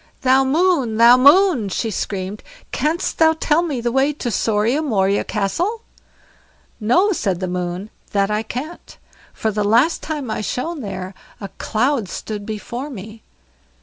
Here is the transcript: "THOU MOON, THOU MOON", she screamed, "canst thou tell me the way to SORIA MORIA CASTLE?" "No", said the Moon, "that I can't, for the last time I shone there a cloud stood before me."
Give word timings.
"THOU 0.21 0.45
MOON, 0.45 0.97
THOU 0.97 1.17
MOON", 1.17 1.69
she 1.69 1.91
screamed, 1.91 2.41
"canst 2.71 3.19
thou 3.19 3.33
tell 3.33 3.61
me 3.61 3.79
the 3.81 3.91
way 3.91 4.11
to 4.13 4.31
SORIA 4.31 4.81
MORIA 4.81 5.23
CASTLE?" 5.23 5.83
"No", 6.79 7.11
said 7.11 7.39
the 7.39 7.47
Moon, 7.47 7.91
"that 8.11 8.31
I 8.31 8.41
can't, 8.41 8.97
for 9.31 9.51
the 9.51 9.63
last 9.63 10.01
time 10.01 10.31
I 10.31 10.41
shone 10.41 10.81
there 10.81 11.13
a 11.39 11.49
cloud 11.59 12.09
stood 12.09 12.47
before 12.47 12.89
me." 12.89 13.21